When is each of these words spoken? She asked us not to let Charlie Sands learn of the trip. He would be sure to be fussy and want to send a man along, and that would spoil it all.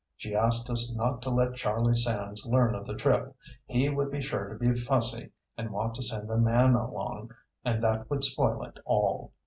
She 0.17 0.33
asked 0.33 0.67
us 0.71 0.91
not 0.95 1.21
to 1.21 1.29
let 1.29 1.53
Charlie 1.53 1.95
Sands 1.95 2.43
learn 2.47 2.73
of 2.73 2.87
the 2.87 2.95
trip. 2.95 3.35
He 3.67 3.87
would 3.87 4.09
be 4.09 4.19
sure 4.19 4.47
to 4.49 4.57
be 4.57 4.73
fussy 4.73 5.29
and 5.55 5.69
want 5.69 5.93
to 5.93 6.01
send 6.01 6.27
a 6.31 6.37
man 6.37 6.73
along, 6.73 7.35
and 7.63 7.83
that 7.83 8.09
would 8.09 8.23
spoil 8.23 8.63
it 8.63 8.79
all. 8.83 9.31